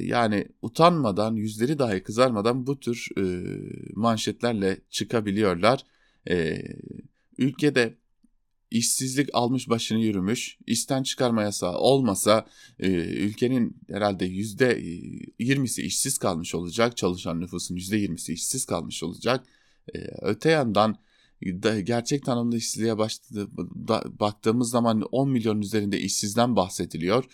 [0.00, 3.22] yani utanmadan yüzleri dahi kızarmadan bu tür e,
[3.94, 5.84] manşetlerle çıkabiliyorlar.
[6.30, 6.62] E,
[7.38, 7.98] ülkede
[8.70, 12.46] işsizlik almış başını yürümüş, işten çıkarma yasağı olmasa
[12.78, 14.82] e, ülkenin herhalde yüzde
[15.38, 19.46] yirmisi işsiz kalmış olacak, çalışan nüfusun yüzde yirmisi işsiz kalmış olacak.
[19.94, 20.98] E, öte yandan
[21.42, 23.48] da, gerçek tanımlı işsizliğe başladı,
[23.88, 27.24] da, baktığımız zaman 10 milyon üzerinde işsizden bahsediliyor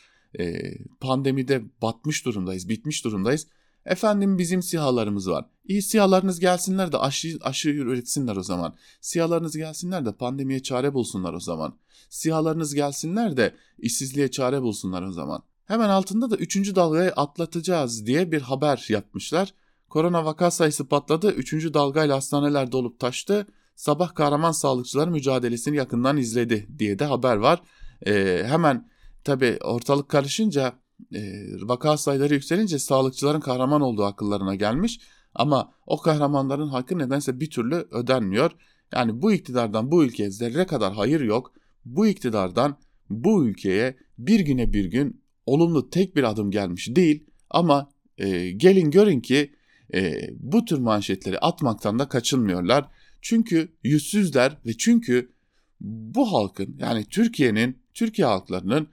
[0.41, 3.47] e, pandemide batmış durumdayız, bitmiş durumdayız.
[3.87, 5.45] Efendim bizim sihalarımız var.
[5.65, 8.75] İyi sihalarınız gelsinler de aşı, aşı üretsinler o zaman.
[9.01, 11.75] Sihalarınız gelsinler de pandemiye çare bulsunlar o zaman.
[12.11, 15.43] Sihalarınız gelsinler de işsizliğe çare bulsunlar o zaman.
[15.65, 16.75] Hemen altında da 3.
[16.75, 19.55] dalgayı atlatacağız diye bir haber yapmışlar.
[19.89, 21.53] Korona vaka sayısı patladı, 3.
[21.75, 23.47] dalgayla hastaneler dolup taştı.
[23.77, 27.63] Sabah kahraman sağlıkçılar mücadelesini yakından izledi diye de haber var.
[28.07, 28.89] Ee, hemen
[29.25, 30.73] Tabi ortalık karışınca
[31.15, 31.21] e,
[31.63, 35.01] vaka sayıları yükselince sağlıkçıların kahraman olduğu akıllarına gelmiş
[35.35, 38.51] ama o kahramanların hakkı nedense bir türlü ödenmiyor.
[38.93, 41.53] Yani bu iktidardan bu ülkeye zerre kadar hayır yok.
[41.85, 42.79] Bu iktidardan
[43.11, 48.91] bu ülkeye bir güne bir gün olumlu tek bir adım gelmiş değil ama e, gelin
[48.91, 49.55] görün ki
[49.95, 52.89] e, bu tür manşetleri atmaktan da kaçınmıyorlar.
[53.23, 55.33] Çünkü yüzsüzler ve çünkü
[55.81, 58.89] bu halkın yani Türkiye'nin, Türkiye halklarının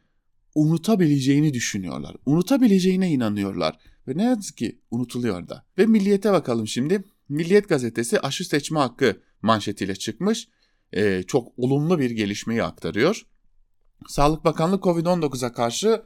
[0.55, 2.15] unutabileceğini düşünüyorlar.
[2.25, 3.77] Unutabileceğine inanıyorlar.
[4.07, 5.65] Ve ne yazık ki unutuluyor da.
[5.77, 7.03] Ve Milliyet'e bakalım şimdi.
[7.29, 10.47] Milliyet gazetesi aşı seçme hakkı manşetiyle çıkmış.
[10.93, 13.25] Ee, çok olumlu bir gelişmeyi aktarıyor.
[14.07, 16.01] Sağlık Bakanlığı Covid-19'a karşı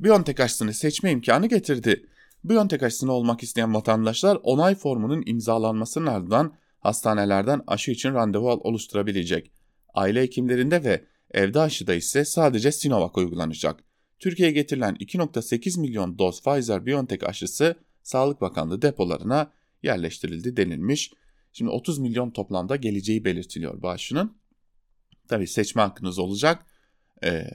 [0.00, 2.06] BioNTech aşısını seçme imkanı getirdi.
[2.44, 9.52] BioNTech aşısını olmak isteyen vatandaşlar onay formunun imzalanmasının ardından hastanelerden aşı için randevu oluşturabilecek.
[9.94, 13.89] Aile hekimlerinde ve evde aşıda ise sadece Sinovac uygulanacak.
[14.20, 19.52] Türkiye'ye getirilen 2.8 milyon doz Pfizer-BioNTech aşısı Sağlık Bakanlığı depolarına
[19.82, 21.12] yerleştirildi denilmiş.
[21.52, 24.36] Şimdi 30 milyon toplamda geleceği belirtiliyor bu aşının.
[25.28, 26.66] Tabi seçme hakkınız olacak.
[27.24, 27.46] Ee,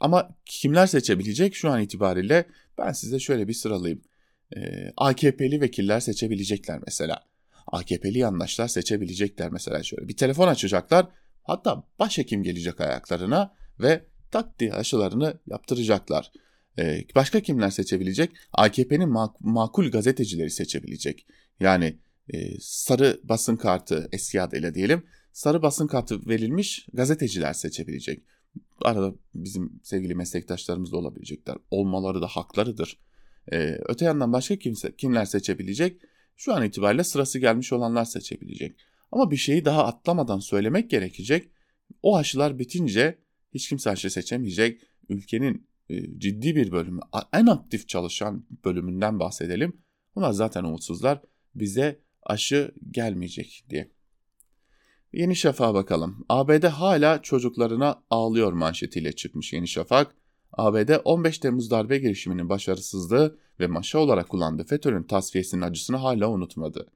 [0.00, 2.46] ama kimler seçebilecek şu an itibariyle
[2.78, 4.02] ben size şöyle bir sıralayayım.
[4.56, 7.20] Ee, AKP'li vekiller seçebilecekler mesela.
[7.66, 10.08] AKP'li yandaşlar seçebilecekler mesela şöyle.
[10.08, 11.06] Bir telefon açacaklar.
[11.42, 16.32] Hatta başhekim gelecek ayaklarına ve tak diye aşılarını yaptıracaklar.
[16.78, 18.30] Ee, başka kimler seçebilecek?
[18.52, 19.08] AKP'nin
[19.40, 21.26] makul gazetecileri seçebilecek.
[21.60, 21.98] Yani
[22.34, 25.02] e, sarı basın kartı eski adıyla diyelim
[25.38, 28.22] sarı basın kartı verilmiş gazeteciler seçebilecek.
[28.82, 31.56] Arada bizim sevgili meslektaşlarımız da olabilecekler.
[31.70, 32.98] Olmaları da haklarıdır.
[33.52, 36.02] Ee, öte yandan başka kimse, kimler seçebilecek?
[36.36, 38.76] Şu an itibariyle sırası gelmiş olanlar seçebilecek.
[39.12, 41.50] Ama bir şeyi daha atlamadan söylemek gerekecek.
[42.02, 43.18] O aşılar bitince
[43.54, 44.80] hiç kimse aşı seçemeyecek.
[45.08, 47.00] Ülkenin e, ciddi bir bölümü,
[47.32, 49.82] en aktif çalışan bölümünden bahsedelim.
[50.14, 51.22] Bunlar zaten umutsuzlar.
[51.54, 53.90] Bize aşı gelmeyecek diye.
[55.12, 56.24] Yeni Şafak'a bakalım.
[56.28, 60.14] ABD hala çocuklarına ağlıyor manşetiyle çıkmış Yeni Şafak.
[60.52, 66.86] ABD 15 Temmuz darbe girişiminin başarısızlığı ve maşa olarak kullandığı FETÖ'nün tasfiyesinin acısını hala unutmadı.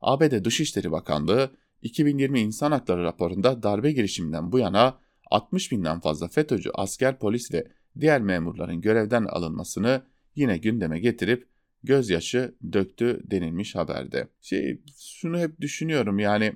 [0.00, 1.50] ABD Dışişleri Bakanlığı
[1.82, 4.98] 2020 İnsan Hakları raporunda darbe girişiminden bu yana
[5.30, 7.68] 60 binden fazla FETÖ'cü asker, polis ve
[8.00, 10.02] diğer memurların görevden alınmasını
[10.36, 11.48] yine gündeme getirip
[11.84, 14.28] gözyaşı döktü denilmiş haberde.
[14.40, 16.52] Şey şunu hep düşünüyorum yani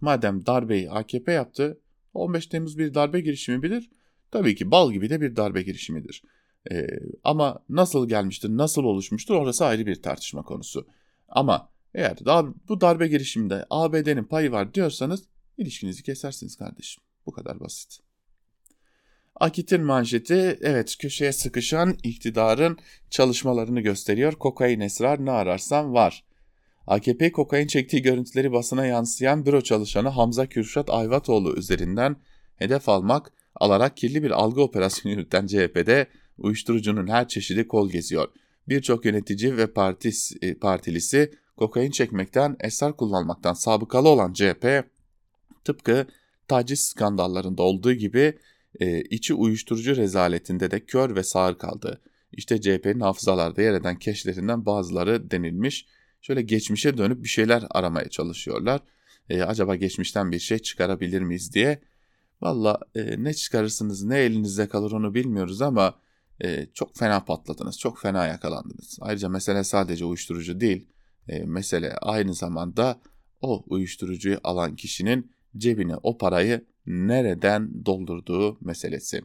[0.00, 1.80] madem darbeyi AKP yaptı
[2.14, 3.90] 15 Temmuz bir darbe girişimi midir?
[4.30, 6.22] Tabii ki bal gibi de bir darbe girişimidir.
[6.70, 6.86] Ee,
[7.24, 10.86] ama nasıl gelmiştir, nasıl oluşmuştur orası ayrı bir tartışma konusu.
[11.28, 12.18] Ama eğer
[12.68, 15.24] bu darbe girişiminde ABD'nin payı var diyorsanız
[15.58, 17.04] ilişkinizi kesersiniz kardeşim.
[17.26, 17.98] Bu kadar basit.
[19.34, 22.78] Akit'in manşeti evet köşeye sıkışan iktidarın
[23.10, 24.32] çalışmalarını gösteriyor.
[24.32, 26.24] Kokain esrar ne ararsan var.
[26.86, 32.16] AKP kokain çektiği görüntüleri basına yansıyan büro çalışanı Hamza Kürşat Ayvatoğlu üzerinden
[32.56, 36.06] hedef almak, alarak kirli bir algı operasyonu yürüten CHP'de
[36.38, 38.28] uyuşturucunun her çeşidi kol geziyor.
[38.68, 44.84] Birçok yönetici ve partis, e, partilisi kokain çekmekten, esrar kullanmaktan sabıkalı olan CHP,
[45.64, 46.06] tıpkı
[46.52, 48.38] taciz skandallarında olduğu gibi
[48.80, 52.00] e, içi uyuşturucu rezaletinde de kör ve sağır kaldı.
[52.32, 55.86] İşte CHP'nin hafızalarda yer eden keşlerinden bazıları denilmiş.
[56.22, 58.80] Şöyle geçmişe dönüp bir şeyler aramaya çalışıyorlar.
[59.30, 61.80] E, acaba geçmişten bir şey çıkarabilir miyiz diye.
[62.42, 65.94] Valla e, ne çıkarırsınız ne elinizde kalır onu bilmiyoruz ama
[66.44, 68.98] e, çok fena patladınız, çok fena yakalandınız.
[69.00, 70.86] Ayrıca mesele sadece uyuşturucu değil.
[71.28, 73.00] E, mesele aynı zamanda
[73.40, 79.22] o uyuşturucuyu alan kişinin cebine o parayı nereden doldurduğu meselesi.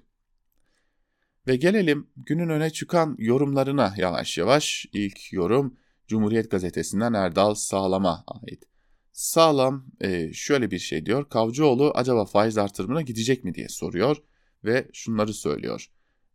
[1.48, 4.86] Ve gelelim günün öne çıkan yorumlarına yavaş yavaş.
[4.94, 8.64] İlk yorum Cumhuriyet Gazetesi'nden Erdal Sağlam'a ait.
[9.12, 11.30] Sağlam e, şöyle bir şey diyor.
[11.30, 14.18] Kavcıoğlu acaba faiz artırımına gidecek mi diye soruyor
[14.64, 15.88] ve şunları söylüyor.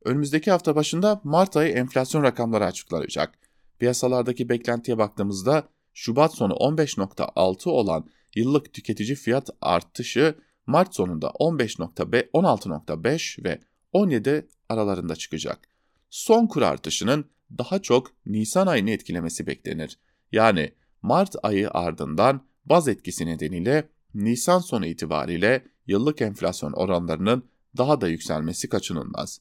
[0.05, 3.38] Önümüzdeki hafta başında Mart ayı enflasyon rakamları açıklanacak.
[3.78, 10.34] Piyasalardaki beklentiye baktığımızda Şubat sonu 15.6 olan yıllık tüketici fiyat artışı
[10.66, 13.60] Mart sonunda 16.5 ve
[13.92, 15.68] 17 aralarında çıkacak.
[16.10, 17.24] Son kur artışının
[17.58, 19.98] daha çok Nisan ayını etkilemesi beklenir.
[20.32, 27.44] Yani Mart ayı ardından baz etkisi nedeniyle Nisan sonu itibariyle yıllık enflasyon oranlarının
[27.76, 29.40] daha da yükselmesi kaçınılmaz.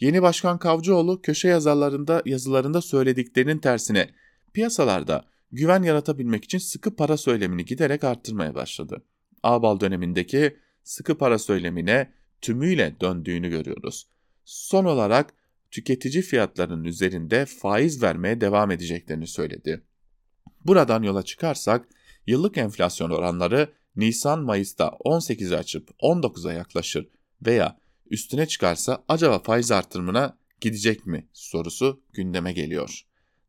[0.00, 4.10] Yeni Başkan Kavcıoğlu köşe yazarlarında yazılarında söylediklerinin tersine
[4.52, 9.04] piyasalarda güven yaratabilmek için sıkı para söylemini giderek arttırmaya başladı.
[9.42, 14.08] Ağbal dönemindeki sıkı para söylemine tümüyle döndüğünü görüyoruz.
[14.44, 15.34] Son olarak
[15.70, 19.84] tüketici fiyatlarının üzerinde faiz vermeye devam edeceklerini söyledi.
[20.64, 21.88] Buradan yola çıkarsak
[22.26, 27.08] yıllık enflasyon oranları Nisan-Mayıs'ta 18'i açıp 19'a yaklaşır
[27.46, 27.78] veya
[28.10, 33.02] üstüne çıkarsa acaba faiz artırımına gidecek mi sorusu gündeme geliyor.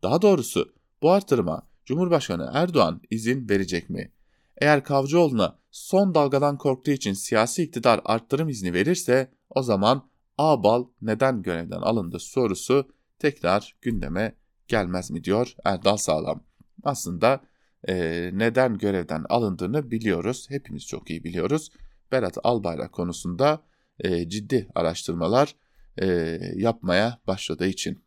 [0.04, 4.12] Daha doğrusu bu artırıma Cumhurbaşkanı Erdoğan izin verecek mi?
[4.58, 11.41] Eğer Kavcıoğlu'na son dalgadan korktuğu için siyasi iktidar arttırım izni verirse o zaman Ağbal neden
[11.41, 14.36] görevden alındı sorusu tekrar gündeme
[14.67, 16.43] gelmez mi diyor Erdal Sağlam.
[16.84, 17.41] Aslında
[17.88, 17.95] e,
[18.34, 20.45] neden görevden alındığını biliyoruz.
[20.49, 21.69] Hepimiz çok iyi biliyoruz.
[22.12, 23.63] Berat Albayrak konusunda
[23.99, 25.56] e, ciddi araştırmalar
[25.97, 26.08] e,
[26.56, 28.04] yapmaya başladığı için.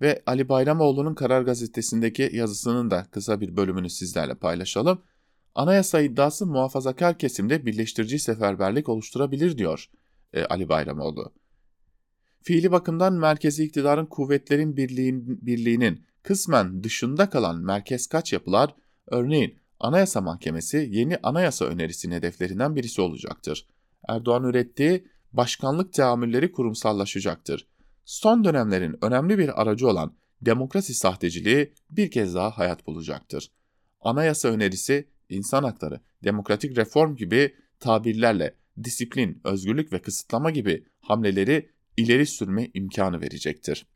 [0.00, 5.02] Ve Ali Bayramoğlu'nun Karar Gazetesi'ndeki yazısının da kısa bir bölümünü sizlerle paylaşalım.
[5.54, 9.90] Anayasa iddiası muhafazakar kesimde birleştirici seferberlik oluşturabilir diyor
[10.32, 11.32] e, Ali Bayramoğlu.
[12.42, 18.74] Fiili bakımdan merkezi iktidarın kuvvetlerin birliğin, birliğinin kısmen dışında kalan merkez kaç yapılar,
[19.06, 23.66] örneğin Anayasa Mahkemesi yeni anayasa önerisinin hedeflerinden birisi olacaktır.
[24.08, 27.66] Erdoğan ürettiği başkanlık teamülleri kurumsallaşacaktır.
[28.06, 33.50] Son dönemlerin önemli bir aracı olan demokrasi sahteciliği bir kez daha hayat bulacaktır.
[34.00, 42.26] Anayasa önerisi, insan hakları, demokratik reform gibi tabirlerle disiplin, özgürlük ve kısıtlama gibi hamleleri ileri
[42.26, 43.86] sürme imkanı verecektir.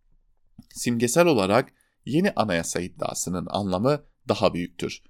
[0.74, 1.72] Simgesel olarak
[2.06, 5.02] yeni anayasa iddiasının anlamı daha büyüktür.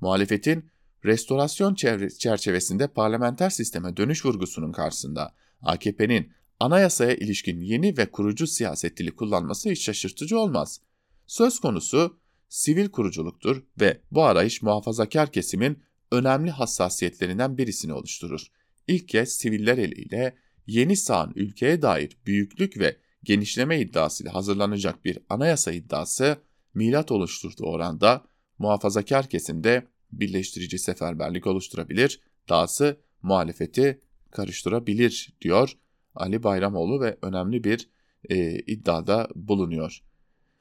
[0.00, 0.70] Muhalefetin
[1.04, 1.74] restorasyon
[2.18, 9.70] çerçevesinde parlamenter sisteme dönüş vurgusunun karşısında AKP'nin anayasaya ilişkin yeni ve kurucu siyaset dili kullanması
[9.70, 10.80] hiç şaşırtıcı olmaz.
[11.26, 18.46] Söz konusu sivil kuruculuktur ve bu arayış muhafazakar kesimin önemli hassasiyetlerinden birisini oluşturur.
[18.88, 25.72] İlk kez siviller eliyle yeni sağın ülkeye dair büyüklük ve genişleme iddiasıyla hazırlanacak bir anayasa
[25.72, 26.38] iddiası
[26.74, 28.24] milat oluşturduğu oranda
[28.58, 35.72] muhafazakar kesimde birleştirici seferberlik oluşturabilir, dahası muhalefeti karıştırabilir diyor
[36.16, 37.88] Ali Bayramoğlu ve önemli bir
[38.30, 40.02] e, iddiada bulunuyor.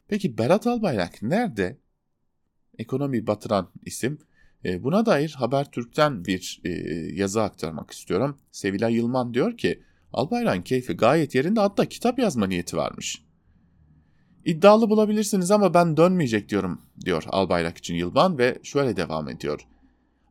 [0.07, 1.77] Peki Berat Albayrak nerede?
[2.77, 4.19] Ekonomi batıran isim.
[4.65, 6.69] E, buna dair Habertürk'ten bir e,
[7.13, 8.37] yazı aktarmak istiyorum.
[8.51, 13.25] Sevilay Yılman diyor ki Albayrak'ın keyfi gayet yerinde hatta kitap yazma niyeti varmış.
[14.45, 19.59] İddialı bulabilirsiniz ama ben dönmeyecek diyorum diyor Albayrak için Yılman ve şöyle devam ediyor.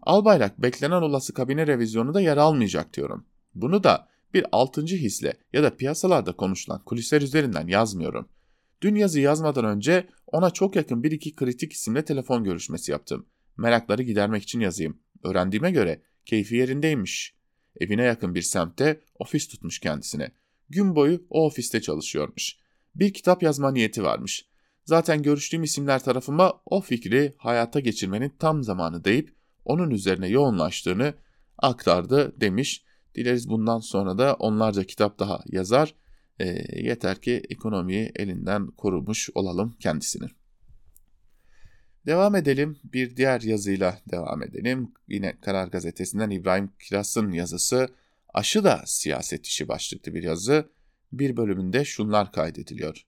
[0.02, 3.24] Albayrak beklenen olası kabine revizyonu da yer almayacak diyorum.
[3.54, 8.28] Bunu da bir altıncı hisle ya da piyasalarda konuşulan kulisler üzerinden yazmıyorum.
[8.82, 13.26] Dün yazı yazmadan önce ona çok yakın bir iki kritik isimle telefon görüşmesi yaptım.
[13.56, 14.98] Merakları gidermek için yazayım.
[15.22, 17.34] Öğrendiğime göre keyfi yerindeymiş.
[17.80, 20.30] Evine yakın bir semtte ofis tutmuş kendisine.
[20.68, 22.56] Gün boyu o ofiste çalışıyormuş.
[22.94, 24.48] Bir kitap yazma niyeti varmış.
[24.84, 31.14] Zaten görüştüğüm isimler tarafıma o fikri hayata geçirmenin tam zamanı deyip onun üzerine yoğunlaştığını
[31.58, 32.84] aktardı demiş.
[33.14, 35.94] Dileriz bundan sonra da onlarca kitap daha yazar.
[36.38, 36.46] E,
[36.82, 40.26] yeter ki ekonomiyi elinden korumuş olalım kendisini.
[42.06, 42.78] Devam edelim.
[42.84, 44.92] Bir diğer yazıyla devam edelim.
[45.08, 47.88] Yine Karar Gazetesi'nden İbrahim Kiras'ın yazısı.
[48.34, 50.68] Aşı da siyaset işi başlıklı bir yazı.
[51.12, 53.06] Bir bölümünde şunlar kaydediliyor.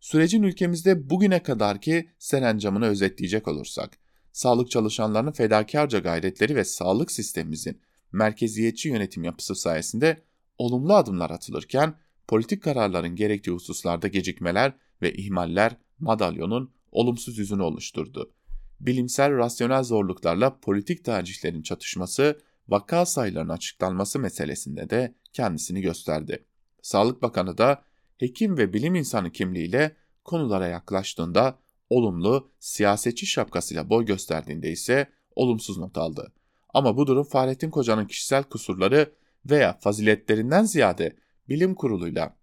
[0.00, 3.98] Sürecin ülkemizde bugüne kadarki serencamını özetleyecek olursak,
[4.32, 7.80] sağlık çalışanlarının fedakarca gayretleri ve sağlık sistemimizin
[8.12, 10.22] merkeziyetçi yönetim yapısı sayesinde
[10.58, 11.94] olumlu adımlar atılırken,
[12.28, 14.72] politik kararların gerektiği hususlarda gecikmeler
[15.02, 18.32] ve ihmaller madalyonun olumsuz yüzünü oluşturdu.
[18.80, 26.44] Bilimsel rasyonel zorluklarla politik tercihlerin çatışması, vaka sayılarının açıklanması meselesinde de kendisini gösterdi.
[26.82, 27.82] Sağlık Bakanı da
[28.18, 31.58] hekim ve bilim insanı kimliğiyle konulara yaklaştığında
[31.90, 36.32] olumlu, siyasetçi şapkasıyla boy gösterdiğinde ise olumsuz not aldı.
[36.72, 39.12] Ama bu durum Fahrettin Koca'nın kişisel kusurları
[39.50, 41.16] veya faziletlerinden ziyade
[41.48, 42.36] bilim kuruluyla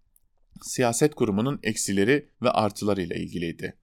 [0.62, 3.76] siyaset kurumunun eksileri ve artılarıyla ilgiliydi.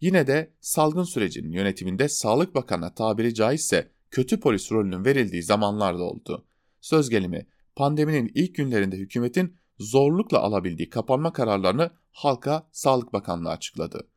[0.00, 6.46] Yine de salgın sürecinin yönetiminde Sağlık Bakanı'na tabiri caizse kötü polis rolünün verildiği zamanlarda oldu.
[6.80, 14.08] Söz gelimi pandeminin ilk günlerinde hükümetin zorlukla alabildiği kapanma kararlarını halka Sağlık Bakanlığı açıkladı.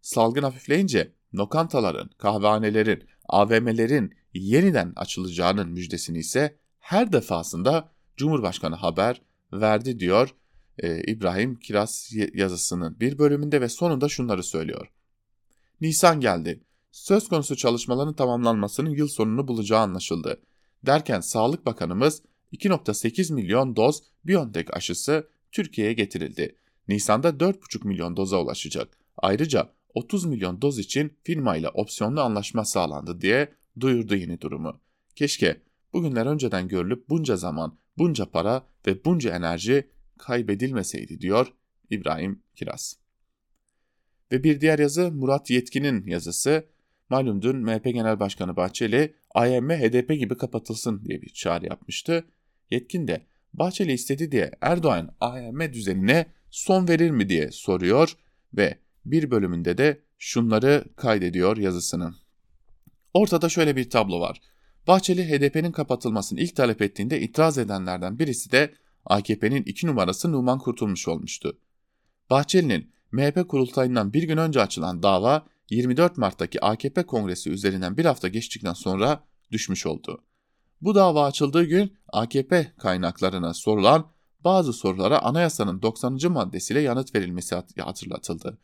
[0.00, 10.34] Salgın hafifleyince lokantaların, kahvehanelerin, AVM'lerin yeniden açılacağının müjdesini ise her defasında Cumhurbaşkanı haber verdi diyor
[10.78, 14.88] e, İbrahim Kiraz yazısının bir bölümünde ve sonunda şunları söylüyor.
[15.80, 16.60] Nisan geldi.
[16.92, 20.40] Söz konusu çalışmaların tamamlanmasının yıl sonunu bulacağı anlaşıldı.
[20.86, 26.56] Derken Sağlık Bakanımız 2.8 milyon doz BioNTech aşısı Türkiye'ye getirildi.
[26.88, 28.98] Nisan'da 4,5 milyon doza ulaşacak.
[29.16, 34.80] Ayrıca 30 milyon doz için firmayla opsiyonlu anlaşma sağlandı diye duyurdu yeni durumu.
[35.14, 35.60] Keşke
[35.92, 41.52] bugünler önceden görülüp bunca zaman, bunca para ve bunca enerji kaybedilmeseydi diyor
[41.90, 42.96] İbrahim Kiraz.
[44.32, 46.66] Ve bir diğer yazı Murat Yetkin'in yazısı.
[47.08, 52.24] Malum dün MHP Genel Başkanı Bahçeli AYM HDP gibi kapatılsın diye bir çağrı yapmıştı.
[52.70, 58.16] Yetkin de Bahçeli istedi diye Erdoğan AYM düzenine son verir mi diye soruyor
[58.54, 62.23] ve bir bölümünde de şunları kaydediyor yazısının.
[63.14, 64.40] Ortada şöyle bir tablo var.
[64.86, 68.74] Bahçeli HDP'nin kapatılmasını ilk talep ettiğinde itiraz edenlerden birisi de
[69.06, 71.58] AKP'nin iki numarası Numan Kurtulmuş olmuştu.
[72.30, 78.28] Bahçeli'nin MHP kurultayından bir gün önce açılan dava 24 Mart'taki AKP kongresi üzerinden bir hafta
[78.28, 80.24] geçtikten sonra düşmüş oldu.
[80.80, 84.10] Bu dava açıldığı gün AKP kaynaklarına sorulan
[84.44, 86.18] bazı sorulara anayasanın 90.
[86.32, 88.58] maddesiyle yanıt verilmesi hatırlatıldı.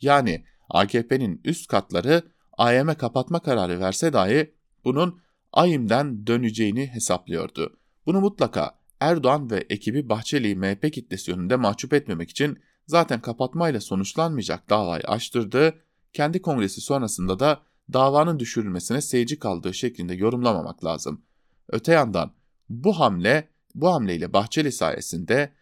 [0.00, 2.22] Yani AKP'nin üst katları
[2.58, 5.20] AYM kapatma kararı verse dahi bunun
[5.52, 7.76] AYİM'den döneceğini hesaplıyordu.
[8.06, 14.70] Bunu mutlaka Erdoğan ve ekibi Bahçeli'yi MHP kitlesi önünde mahcup etmemek için zaten kapatmayla sonuçlanmayacak
[14.70, 15.74] davayı açtırdı,
[16.12, 17.62] kendi kongresi sonrasında da
[17.92, 21.22] davanın düşürülmesine seyirci kaldığı şeklinde yorumlamamak lazım.
[21.68, 22.32] Öte yandan
[22.68, 25.52] bu hamle, bu hamleyle Bahçeli sayesinde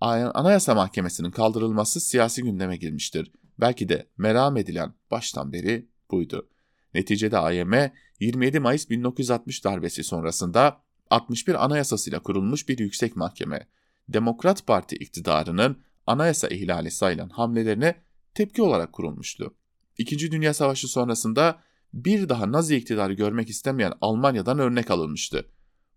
[0.00, 3.32] Anayasa Mahkemesi'nin kaldırılması siyasi gündeme girmiştir.
[3.60, 6.48] Belki de meram edilen baştan beri buydu.
[6.94, 13.68] Neticede AYM 27 Mayıs 1960 darbesi sonrasında 61 anayasasıyla kurulmuş bir yüksek mahkeme,
[14.08, 18.02] Demokrat Parti iktidarının anayasa ihlali sayılan hamlelerine
[18.34, 19.54] tepki olarak kurulmuştu.
[19.98, 21.60] İkinci Dünya Savaşı sonrasında
[21.94, 25.50] bir daha Nazi iktidarı görmek istemeyen Almanya'dan örnek alınmıştı.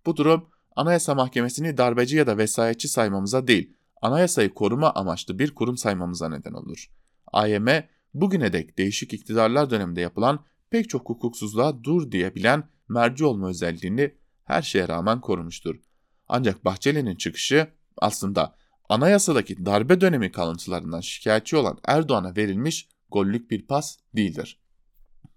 [0.06, 5.78] Bu durum Anayasa Mahkemesi'ni darbeci ya da vesayetçi saymamıza değil, anayasayı koruma amaçlı bir kurum
[5.78, 6.92] saymamıza neden olur.
[7.28, 7.68] AYM
[8.14, 14.62] bugüne dek değişik iktidarlar döneminde yapılan pek çok hukuksuzluğa dur diyebilen merci olma özelliğini her
[14.62, 15.76] şeye rağmen korumuştur.
[16.28, 18.56] Ancak Bahçeli'nin çıkışı aslında
[18.90, 24.60] anayasadaki darbe dönemi kalıntılarından şikayetçi olan Erdoğan'a verilmiş gollük bir pas değildir.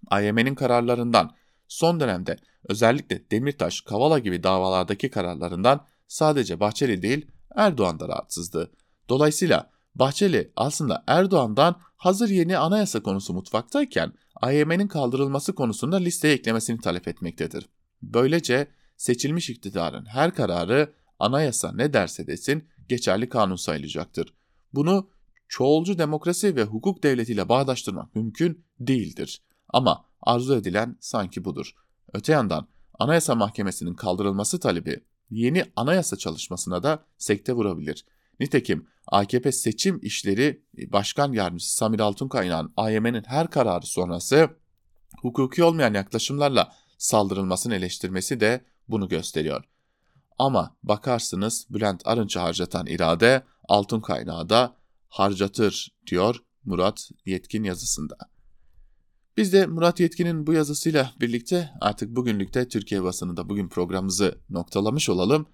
[0.06, 1.30] AYM'nin kararlarından
[1.68, 2.36] son dönemde
[2.68, 8.72] özellikle Demirtaş, Kavala gibi davalardaki kararlarından sadece Bahçeli değil Erdoğan da rahatsızdı.
[9.08, 17.08] Dolayısıyla Bahçeli aslında Erdoğan'dan hazır yeni anayasa konusu mutfaktayken AYM'nin kaldırılması konusunda listeye eklemesini talep
[17.08, 17.68] etmektedir.
[18.02, 24.34] Böylece seçilmiş iktidarın her kararı anayasa ne derse desin geçerli kanun sayılacaktır.
[24.72, 25.10] Bunu
[25.48, 29.42] çoğulcu demokrasi ve hukuk devletiyle bağdaştırmak mümkün değildir.
[29.68, 31.74] Ama arzu edilen sanki budur.
[32.12, 32.68] Öte yandan
[32.98, 38.04] Anayasa Mahkemesi'nin kaldırılması talebi yeni anayasa çalışmasına da sekte vurabilir.
[38.42, 40.62] Nitekim AKP seçim işleri
[40.92, 44.50] başkan yardımcısı Samir Altunkaynak'ın AYM'nin her kararı sonrası
[45.20, 49.64] hukuki olmayan yaklaşımlarla saldırılmasını eleştirmesi de bunu gösteriyor.
[50.38, 54.76] Ama bakarsınız Bülent Arınç'ı harcatan irade altın kaynağı da
[55.08, 58.16] harcatır diyor Murat Yetkin yazısında.
[59.36, 65.46] Biz de Murat Yetkin'in bu yazısıyla birlikte artık bugünlükte Türkiye basınında bugün programımızı noktalamış olalım.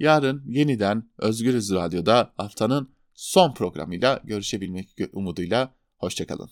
[0.00, 6.50] Yarın yeniden Özgürüz Radyo'da haftanın son programıyla görüşebilmek umuduyla hoşçakalın.